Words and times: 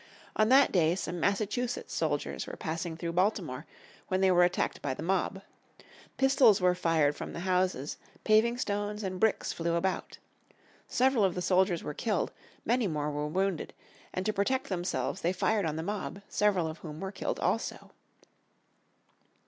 On 0.35 0.49
that 0.49 0.71
day, 0.71 0.93
19th 0.93 1.03
April, 1.03 1.13
1861, 1.13 1.13
some 1.13 1.19
Massachusetts 1.19 1.93
soldiers 1.93 2.47
were 2.47 2.57
passing 2.57 2.97
through 2.97 3.11
Baltimore, 3.11 3.67
when 4.07 4.19
they 4.21 4.31
were 4.31 4.43
attacked 4.43 4.81
by 4.81 4.95
the 4.95 5.03
mob. 5.03 5.43
Pistols 6.17 6.59
were 6.59 6.73
fired 6.73 7.15
from 7.15 7.33
the 7.33 7.41
houses, 7.41 7.97
paving 8.23 8.57
stones 8.57 9.03
and 9.03 9.19
bricks 9.19 9.53
flew 9.53 9.75
about. 9.75 10.17
Several 10.87 11.23
of 11.23 11.35
the 11.35 11.41
soldiers 11.43 11.83
were 11.83 11.93
killed, 11.93 12.31
many 12.65 12.87
more 12.87 13.11
were 13.11 13.27
wounded; 13.27 13.73
and 14.11 14.25
to 14.25 14.33
protect 14.33 14.69
themselves 14.69 15.21
they 15.21 15.31
fired 15.31 15.65
on 15.67 15.75
the 15.75 15.83
mob, 15.83 16.23
several 16.27 16.65
of 16.65 16.79
whom 16.79 16.99
were 16.99 17.11
killed 17.11 17.39
also. 17.39 17.91